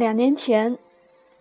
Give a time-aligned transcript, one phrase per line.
[0.00, 0.78] 两年前，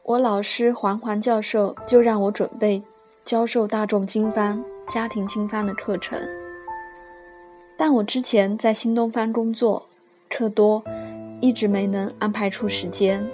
[0.04, 2.84] 我老师黄环教授就让我准备
[3.24, 6.20] 教授大众经方、家庭经方的课程，
[7.78, 9.82] 但我之前在新东方工作，
[10.30, 10.84] 课多，
[11.40, 13.26] 一直没能安排出时间。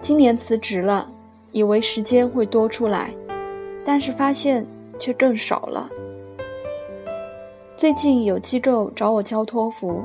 [0.00, 1.06] 今年辞职了，
[1.52, 3.10] 以为时间会多出来，
[3.84, 4.66] 但是发现
[4.98, 5.90] 却更少了。
[7.76, 10.02] 最近有机构找我教托福，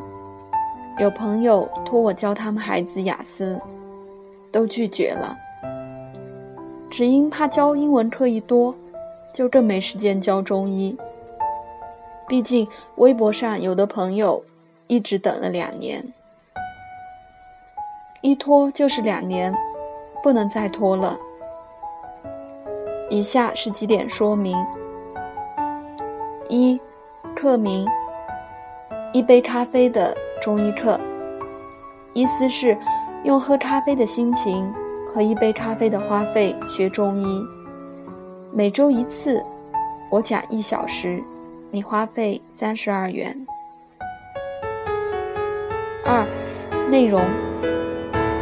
[1.00, 3.58] 有朋友托我教他们孩子雅思。
[4.52, 5.38] 都拒绝了，
[6.90, 8.76] 只因怕教英文课一多，
[9.34, 10.98] 就更没时间教中医。
[12.28, 14.44] 毕竟微博上有的朋友
[14.88, 16.04] 一直等了两年，
[18.22, 19.54] 一拖就是两年，
[20.22, 21.18] 不能再拖了。
[23.09, 24.58] 以下是几点说明：
[26.50, 26.80] 一，
[27.36, 27.88] 课名：
[29.14, 31.00] 一杯咖啡的中医课，
[32.12, 32.78] 意思是。
[33.23, 34.73] 用喝咖啡的心情
[35.14, 37.45] 和一杯咖啡的花费学中医，
[38.52, 39.44] 每周一次，
[40.09, 41.23] 我讲一小时，
[41.69, 43.45] 你花费三十二元。
[46.03, 46.25] 二，
[46.89, 47.23] 内容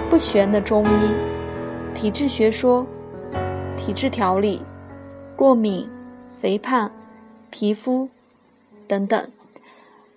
[0.09, 1.13] 不玄的中医，
[1.93, 2.87] 体质学说、
[3.75, 4.61] 体质调理、
[5.35, 5.89] 过敏、
[6.39, 6.89] 肥胖、
[7.49, 8.07] 皮肤
[8.87, 9.29] 等等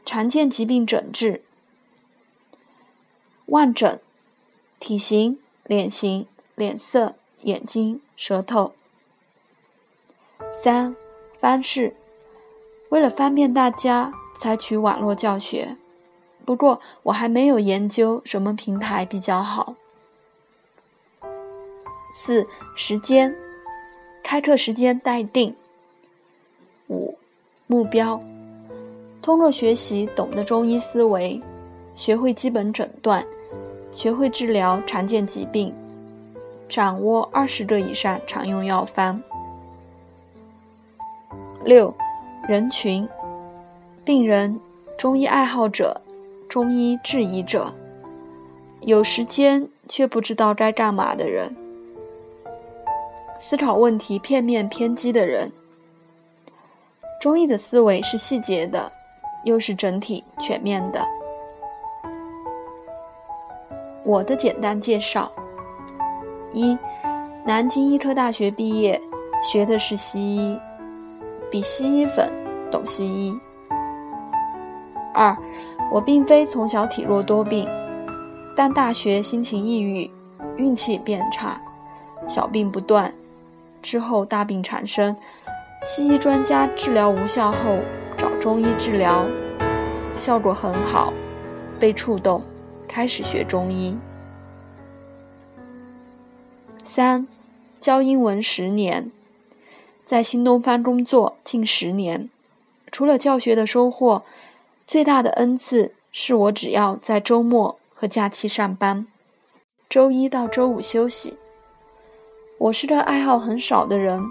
[0.04, 1.42] 常见疾病诊治、
[3.46, 3.98] 望诊。
[4.82, 8.72] 体型、脸型、脸色、眼睛、舌头。
[10.52, 10.96] 三
[11.38, 11.94] 方式，
[12.88, 15.76] 为了方便大家，采取网络教学。
[16.44, 19.76] 不过我还没有研究什么平台比较好。
[22.12, 22.44] 四
[22.74, 23.32] 时间，
[24.24, 25.54] 开课时间待定。
[26.88, 27.16] 五
[27.68, 28.20] 目标，
[29.22, 31.40] 通过学习懂得中医思维，
[31.94, 33.24] 学会基本诊断。
[33.92, 35.72] 学会治疗常见疾病，
[36.68, 39.20] 掌握二十个以上常用药方。
[41.64, 41.94] 六，
[42.48, 43.06] 人群：
[44.04, 44.58] 病人、
[44.98, 46.00] 中医爱好者、
[46.48, 47.72] 中医质疑者、
[48.80, 51.54] 有时间却不知道该干嘛的人、
[53.38, 55.52] 思考问题片面偏激的人。
[57.20, 58.90] 中医的思维是细节的，
[59.44, 61.06] 又是整体全面的。
[64.04, 65.30] 我的简单介绍：
[66.52, 66.76] 一，
[67.44, 69.00] 南京医科大学毕业，
[69.42, 70.58] 学的是西医，
[71.50, 72.30] 比西医粉，
[72.70, 73.32] 懂西医。
[75.14, 75.36] 二，
[75.92, 77.68] 我并非从小体弱多病，
[78.56, 80.10] 但大学心情抑郁，
[80.56, 81.60] 运气变差，
[82.26, 83.12] 小病不断，
[83.82, 85.16] 之后大病缠身，
[85.84, 87.78] 西医专家治疗无效后，
[88.16, 89.24] 找中医治疗，
[90.16, 91.12] 效果很好，
[91.78, 92.42] 被触动。
[92.92, 93.96] 开始学中医。
[96.84, 97.26] 三，
[97.80, 99.10] 教英文十年，
[100.04, 102.28] 在新东方工作近十年，
[102.90, 104.20] 除了教学的收获，
[104.86, 109.06] 最大的恩赐是我只要在周末和假期上班，
[109.88, 111.38] 周一到周五休息。
[112.58, 114.22] 我是个爱好很少的人，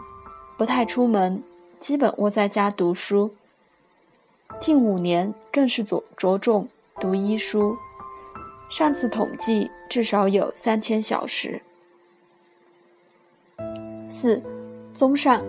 [0.56, 1.42] 不太出门，
[1.80, 3.32] 基本窝在家读书。
[4.60, 6.70] 近五年更是着着重
[7.00, 7.76] 读医书。
[8.72, 11.62] 上次统计至少有三千小时。
[14.08, 14.42] 四，
[14.94, 15.44] 综上，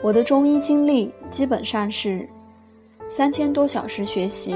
[0.00, 2.28] 我的中医经历基本上是
[3.08, 4.54] 三千多小时学习，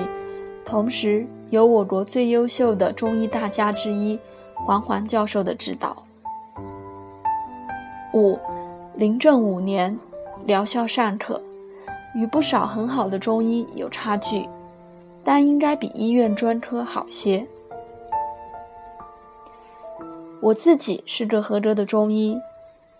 [0.64, 4.16] 同时有我国最优秀的中医大家之一
[4.54, 6.04] 黄环教授的指导。
[8.14, 8.38] 五，
[8.94, 9.98] 临证五年，
[10.46, 11.42] 疗效尚可，
[12.14, 14.48] 与不少很好的中医有差距，
[15.24, 17.44] 但应该比医院专科好些。
[20.42, 22.36] 我自己是个合格的中医，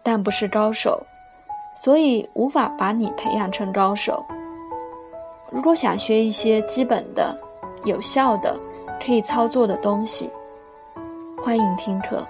[0.01, 1.05] 但不是高手，
[1.75, 4.25] 所以无法把你培养成高手。
[5.51, 7.37] 如果想学一些基本的、
[7.85, 8.57] 有效的、
[9.05, 10.31] 可以操作的东西，
[11.43, 12.25] 欢迎听课。